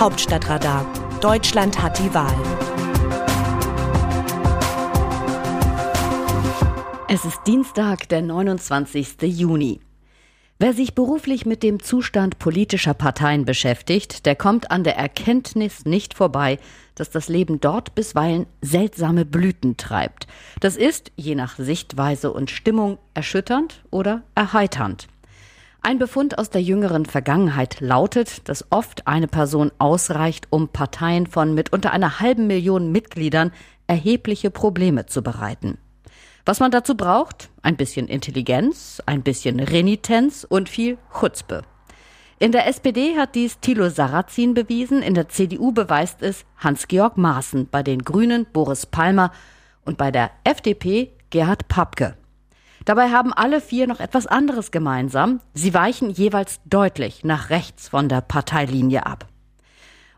[0.00, 0.86] Hauptstadtradar.
[1.20, 2.32] Deutschland hat die Wahl.
[7.08, 9.22] Es ist Dienstag, der 29.
[9.22, 9.80] Juni.
[10.60, 16.14] Wer sich beruflich mit dem Zustand politischer Parteien beschäftigt, der kommt an der Erkenntnis nicht
[16.14, 16.60] vorbei,
[16.94, 20.28] dass das Leben dort bisweilen seltsame Blüten treibt.
[20.60, 25.08] Das ist, je nach Sichtweise und Stimmung, erschütternd oder erheiternd.
[25.80, 31.54] Ein Befund aus der jüngeren Vergangenheit lautet, dass oft eine Person ausreicht, um Parteien von
[31.54, 33.52] mitunter einer halben Million Mitgliedern
[33.86, 35.78] erhebliche Probleme zu bereiten.
[36.44, 37.50] Was man dazu braucht?
[37.62, 41.62] Ein bisschen Intelligenz, ein bisschen Renitenz und viel Chutzpe.
[42.38, 47.68] In der SPD hat dies Thilo Sarrazin bewiesen, in der CDU beweist es Hans-Georg Maaßen,
[47.68, 49.32] bei den Grünen Boris Palmer
[49.84, 52.16] und bei der FDP Gerhard Papke.
[52.84, 55.40] Dabei haben alle vier noch etwas anderes gemeinsam.
[55.54, 59.26] Sie weichen jeweils deutlich nach rechts von der Parteilinie ab.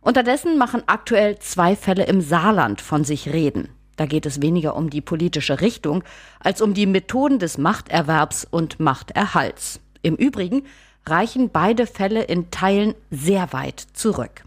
[0.00, 3.68] Unterdessen machen aktuell zwei Fälle im Saarland von sich reden.
[3.96, 6.02] Da geht es weniger um die politische Richtung
[6.38, 9.80] als um die Methoden des Machterwerbs und Machterhalts.
[10.00, 10.62] Im Übrigen
[11.04, 14.44] reichen beide Fälle in Teilen sehr weit zurück.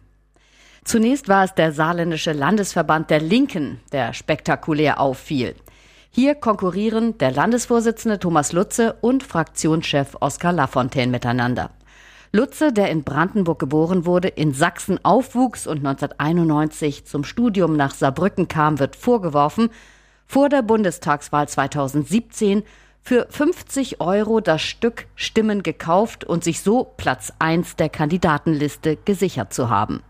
[0.84, 5.56] Zunächst war es der saarländische Landesverband der Linken, der spektakulär auffiel.
[6.16, 11.72] Hier konkurrieren der Landesvorsitzende Thomas Lutze und Fraktionschef Oskar Lafontaine miteinander.
[12.32, 18.48] Lutze, der in Brandenburg geboren wurde, in Sachsen aufwuchs und 1991 zum Studium nach Saarbrücken
[18.48, 19.72] kam, wird vorgeworfen,
[20.28, 22.62] vor der Bundestagswahl 2017
[23.02, 29.52] für 50 Euro das Stück Stimmen gekauft und sich so Platz 1 der Kandidatenliste gesichert
[29.52, 30.04] zu haben.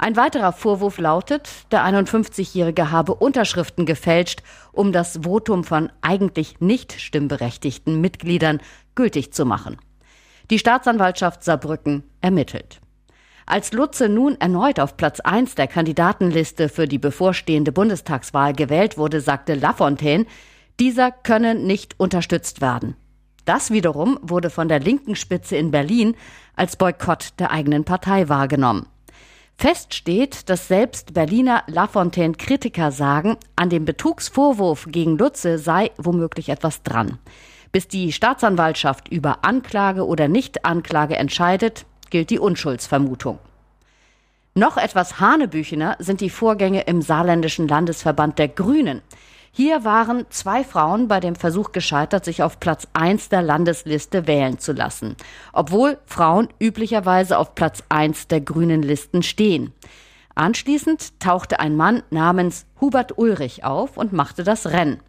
[0.00, 4.42] Ein weiterer Vorwurf lautet, der 51-Jährige habe Unterschriften gefälscht,
[4.72, 8.62] um das Votum von eigentlich nicht stimmberechtigten Mitgliedern
[8.94, 9.76] gültig zu machen.
[10.48, 12.80] Die Staatsanwaltschaft Saarbrücken ermittelt.
[13.44, 19.20] Als Lutze nun erneut auf Platz 1 der Kandidatenliste für die bevorstehende Bundestagswahl gewählt wurde,
[19.20, 20.24] sagte Lafontaine,
[20.80, 22.96] dieser könne nicht unterstützt werden.
[23.44, 26.14] Das wiederum wurde von der linken Spitze in Berlin
[26.56, 28.86] als Boykott der eigenen Partei wahrgenommen.
[29.60, 36.82] Fest steht, dass selbst Berliner Lafontaine-Kritiker sagen, an dem Betrugsvorwurf gegen Lutze sei womöglich etwas
[36.82, 37.18] dran.
[37.70, 43.38] Bis die Staatsanwaltschaft über Anklage oder Nichtanklage entscheidet, gilt die Unschuldsvermutung.
[44.54, 49.02] Noch etwas hanebüchener sind die Vorgänge im saarländischen Landesverband der Grünen.
[49.52, 54.60] Hier waren zwei Frauen bei dem Versuch gescheitert, sich auf Platz 1 der Landesliste wählen
[54.60, 55.16] zu lassen,
[55.52, 59.72] obwohl Frauen üblicherweise auf Platz 1 der grünen Listen stehen.
[60.36, 65.00] Anschließend tauchte ein Mann namens Hubert Ulrich auf und machte das Rennen.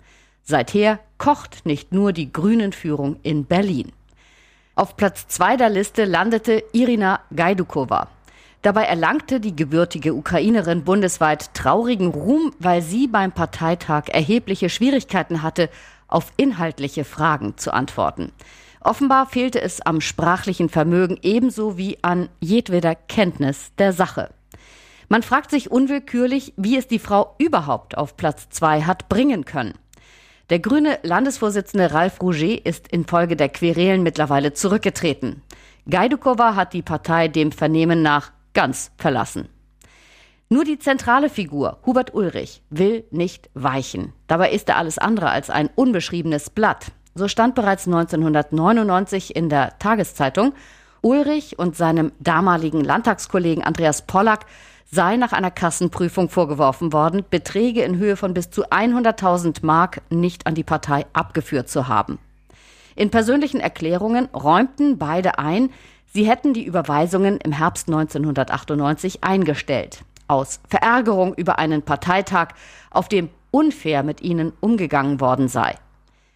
[0.43, 3.91] Seither kocht nicht nur die Grünen-Führung in Berlin.
[4.73, 8.07] Auf Platz zwei der Liste landete Irina Gajdukova.
[8.61, 15.69] Dabei erlangte die gebürtige Ukrainerin bundesweit traurigen Ruhm, weil sie beim Parteitag erhebliche Schwierigkeiten hatte,
[16.07, 18.31] auf inhaltliche Fragen zu antworten.
[18.79, 24.29] Offenbar fehlte es am sprachlichen Vermögen ebenso wie an jedweder Kenntnis der Sache.
[25.09, 29.73] Man fragt sich unwillkürlich, wie es die Frau überhaupt auf Platz zwei hat bringen können.
[30.49, 35.41] Der grüne Landesvorsitzende Ralf Rouget ist infolge der Querelen mittlerweile zurückgetreten.
[35.89, 39.49] Gajdukova hat die Partei dem Vernehmen nach ganz verlassen.
[40.49, 44.11] Nur die zentrale Figur, Hubert Ulrich, will nicht weichen.
[44.27, 46.91] Dabei ist er alles andere als ein unbeschriebenes Blatt.
[47.15, 50.53] So stand bereits 1999 in der Tageszeitung,
[51.01, 54.45] Ulrich und seinem damaligen Landtagskollegen Andreas Pollack
[54.91, 60.47] sei nach einer Kassenprüfung vorgeworfen worden, Beträge in Höhe von bis zu 100.000 Mark nicht
[60.47, 62.19] an die Partei abgeführt zu haben.
[62.95, 65.69] In persönlichen Erklärungen räumten beide ein,
[66.13, 72.49] sie hätten die Überweisungen im Herbst 1998 eingestellt, aus Verärgerung über einen Parteitag,
[72.89, 75.75] auf dem unfair mit ihnen umgegangen worden sei.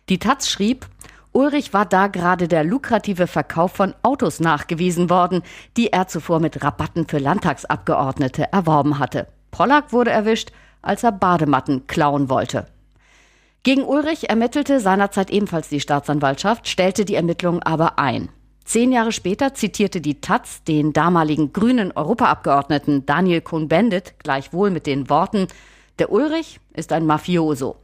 [0.10, 0.88] Die Taz schrieb,
[1.32, 5.44] Ulrich war da gerade der lukrative Verkauf von Autos nachgewiesen worden,
[5.76, 9.28] die er zuvor mit Rabatten für Landtagsabgeordnete erworben hatte.
[9.52, 10.52] Pollack wurde erwischt,
[10.82, 12.68] als er Badematten klauen wollte.
[13.64, 18.30] Gegen Ulrich ermittelte seinerzeit ebenfalls die Staatsanwaltschaft, stellte die Ermittlungen aber ein.
[18.66, 25.08] Zehn Jahre später zitierte die Taz den damaligen grünen Europaabgeordneten Daniel Cohn-Bendit gleichwohl mit den
[25.08, 25.48] Worten,
[26.00, 27.78] der Ulrich ist ein Mafioso.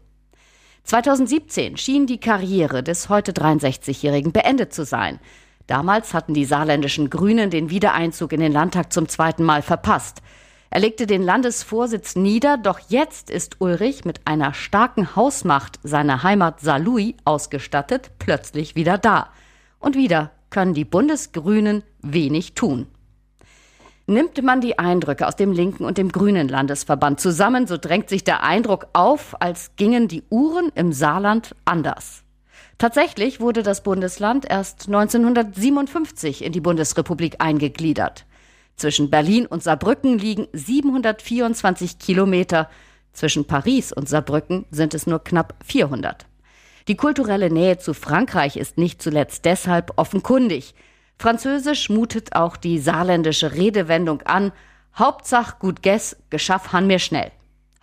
[0.83, 5.19] 2017 schien die Karriere des heute 63-Jährigen beendet zu sein.
[5.67, 10.23] Damals hatten die saarländischen Grünen den Wiedereinzug in den Landtag zum zweiten Mal verpasst.
[10.71, 16.59] Er legte den Landesvorsitz nieder, doch jetzt ist Ulrich mit einer starken Hausmacht seiner Heimat
[16.59, 19.29] Saarlouis ausgestattet plötzlich wieder da.
[19.79, 22.87] Und wieder können die Bundesgrünen wenig tun.
[24.05, 28.23] Nimmt man die Eindrücke aus dem linken und dem grünen Landesverband zusammen, so drängt sich
[28.23, 32.23] der Eindruck auf, als gingen die Uhren im Saarland anders.
[32.77, 38.25] Tatsächlich wurde das Bundesland erst 1957 in die Bundesrepublik eingegliedert.
[38.75, 42.69] Zwischen Berlin und Saarbrücken liegen 724 Kilometer,
[43.13, 46.25] zwischen Paris und Saarbrücken sind es nur knapp 400.
[46.87, 50.73] Die kulturelle Nähe zu Frankreich ist nicht zuletzt deshalb offenkundig.
[51.17, 54.51] Französisch mutet auch die saarländische Redewendung an,
[54.97, 57.31] Hauptsache gut gess, geschaff han mir schnell.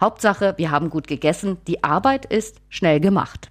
[0.01, 3.51] Hauptsache, wir haben gut gegessen, die Arbeit ist schnell gemacht.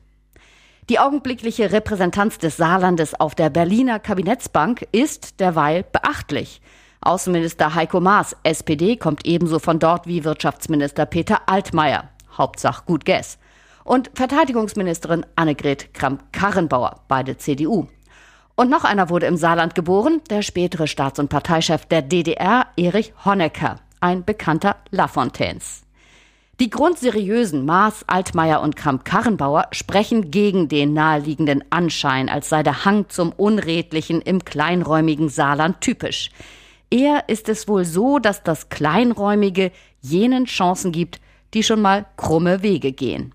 [0.90, 6.62] Die augenblickliche Repräsentanz des Saarlandes auf der Berliner Kabinettsbank ist derweil beachtlich.
[7.02, 13.38] Außenminister Heiko Maas, SPD, kommt ebenso von dort wie Wirtschaftsminister Peter Altmaier, Hauptsache gut Guess.
[13.88, 17.88] Und Verteidigungsministerin Annegret Kramp-Karrenbauer, beide CDU.
[18.58, 23.14] Und noch einer wurde im Saarland geboren, der spätere Staats- und Parteichef der DDR, Erich
[23.24, 25.84] Honecker, ein bekannter Lafontaines.
[26.60, 33.08] Die grundseriösen Maas, Altmaier und Kramp-Karrenbauer sprechen gegen den naheliegenden Anschein, als sei der Hang
[33.08, 36.30] zum Unredlichen im kleinräumigen Saarland typisch.
[36.90, 41.22] Eher ist es wohl so, dass das Kleinräumige jenen Chancen gibt,
[41.54, 43.34] die schon mal krumme Wege gehen.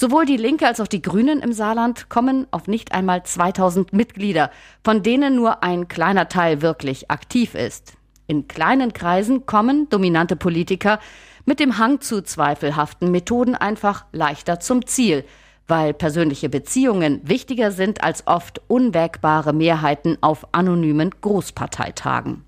[0.00, 4.52] Sowohl die Linke als auch die Grünen im Saarland kommen auf nicht einmal 2000 Mitglieder,
[4.84, 7.94] von denen nur ein kleiner Teil wirklich aktiv ist.
[8.28, 11.00] In kleinen Kreisen kommen dominante Politiker
[11.46, 15.24] mit dem Hang zu zweifelhaften Methoden einfach leichter zum Ziel,
[15.66, 22.44] weil persönliche Beziehungen wichtiger sind als oft unwägbare Mehrheiten auf anonymen Großparteitagen.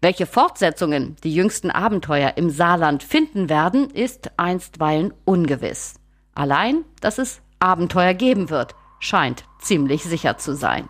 [0.00, 6.01] Welche Fortsetzungen die jüngsten Abenteuer im Saarland finden werden, ist einstweilen ungewiss.
[6.34, 10.88] Allein, dass es Abenteuer geben wird, scheint ziemlich sicher zu sein.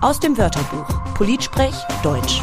[0.00, 2.40] Aus dem Wörterbuch Politsprech Deutsch.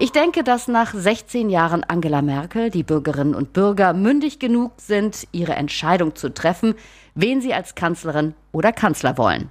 [0.00, 5.26] Ich denke, dass nach 16 Jahren Angela Merkel die Bürgerinnen und Bürger mündig genug sind,
[5.32, 6.74] ihre Entscheidung zu treffen,
[7.14, 9.50] wen sie als Kanzlerin oder Kanzler wollen.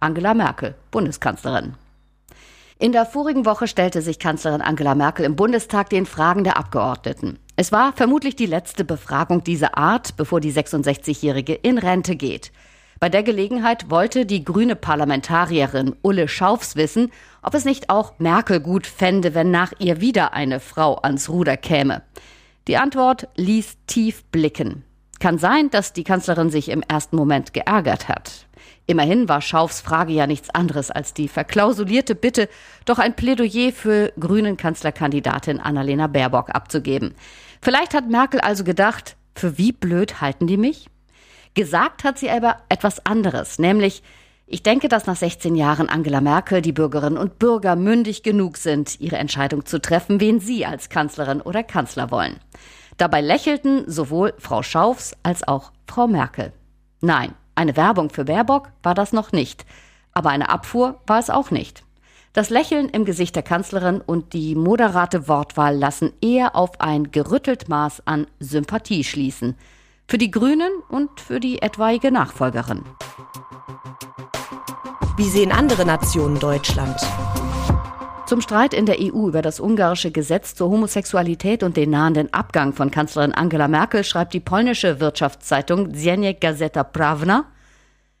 [0.00, 1.74] Angela Merkel, Bundeskanzlerin.
[2.78, 7.38] In der vorigen Woche stellte sich Kanzlerin Angela Merkel im Bundestag den Fragen der Abgeordneten.
[7.56, 12.50] Es war vermutlich die letzte Befragung dieser Art, bevor die 66-Jährige in Rente geht.
[12.98, 17.12] Bei der Gelegenheit wollte die grüne Parlamentarierin Ulle Schaufs wissen,
[17.42, 21.56] ob es nicht auch Merkel gut fände, wenn nach ihr wieder eine Frau ans Ruder
[21.56, 22.02] käme.
[22.66, 24.84] Die Antwort ließ tief blicken.
[25.20, 28.46] Kann sein, dass die Kanzlerin sich im ersten Moment geärgert hat.
[28.86, 32.48] Immerhin war Schaufs Frage ja nichts anderes als die verklausulierte Bitte,
[32.84, 37.14] doch ein Plädoyer für grünen Kanzlerkandidatin Annalena Baerbock abzugeben.
[37.62, 40.88] Vielleicht hat Merkel also gedacht, für wie blöd halten die mich?
[41.54, 44.02] Gesagt hat sie aber etwas anderes, nämlich,
[44.46, 49.00] ich denke, dass nach 16 Jahren Angela Merkel die Bürgerinnen und Bürger mündig genug sind,
[49.00, 52.38] ihre Entscheidung zu treffen, wen sie als Kanzlerin oder Kanzler wollen.
[52.98, 56.52] Dabei lächelten sowohl Frau Schaufs als auch Frau Merkel.
[57.00, 59.64] Nein, eine Werbung für Baerbock war das noch nicht,
[60.12, 61.84] aber eine Abfuhr war es auch nicht.
[62.32, 67.68] Das Lächeln im Gesicht der Kanzlerin und die moderate Wortwahl lassen eher auf ein gerüttelt
[67.68, 69.56] Maß an Sympathie schließen–
[70.06, 72.82] für die Grünen und für die etwaige Nachfolgerin.
[75.16, 77.00] Wie sehen andere Nationen Deutschland?
[78.26, 82.72] Zum Streit in der EU über das ungarische Gesetz zur Homosexualität und den nahenden Abgang
[82.72, 87.44] von Kanzlerin Angela Merkel schreibt die polnische Wirtschaftszeitung Dziennik Gazeta Prawna,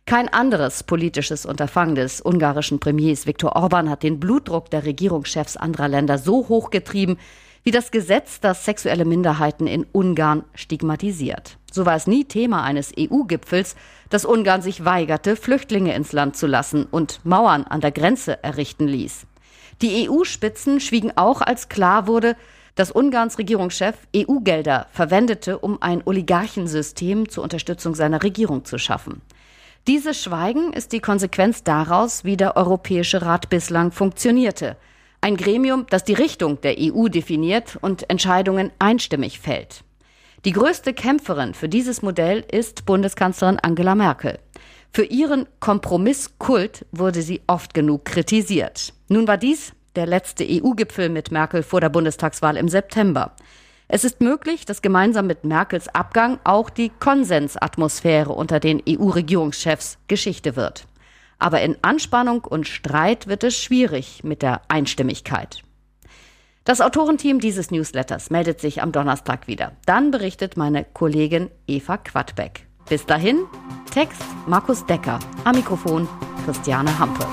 [0.04, 5.88] kein anderes politisches Unterfangen des ungarischen Premiers Viktor Orban hat den Blutdruck der Regierungschefs anderer
[5.88, 7.16] Länder so hochgetrieben
[7.62, 11.56] wie das Gesetz, das sexuelle Minderheiten in Ungarn stigmatisiert.
[11.72, 13.74] So war es nie Thema eines EU-Gipfels,
[14.10, 18.86] dass Ungarn sich weigerte, Flüchtlinge ins Land zu lassen und Mauern an der Grenze errichten
[18.86, 19.26] ließ.
[19.82, 22.36] Die EU-Spitzen schwiegen auch, als klar wurde,
[22.74, 29.20] dass Ungarns Regierungschef EU-Gelder verwendete, um ein Oligarchensystem zur Unterstützung seiner Regierung zu schaffen.
[29.86, 34.76] Dieses Schweigen ist die Konsequenz daraus, wie der Europäische Rat bislang funktionierte–
[35.24, 39.82] ein Gremium, das die Richtung der EU definiert und Entscheidungen einstimmig fällt.
[40.44, 44.38] Die größte Kämpferin für dieses Modell ist Bundeskanzlerin Angela Merkel.
[44.94, 48.94] Für ihren Kompromisskult wurde sie oft genug kritisiert.
[49.08, 53.32] Nun war dies der letzte EU-Gipfel mit Merkel vor der Bundestagswahl im September.
[53.88, 60.54] Es ist möglich, dass gemeinsam mit Merkels Abgang auch die Konsensatmosphäre unter den EU-Regierungschefs Geschichte
[60.54, 60.86] wird.
[61.40, 65.62] Aber in Anspannung und Streit wird es schwierig mit der Einstimmigkeit.
[66.62, 69.72] Das Autorenteam dieses Newsletters meldet sich am Donnerstag wieder.
[69.86, 72.68] Dann berichtet meine Kollegin Eva Quadbeck.
[72.88, 73.46] Bis dahin,
[73.90, 76.06] Text Markus Decker, am Mikrofon
[76.44, 77.24] Christiane Hampe.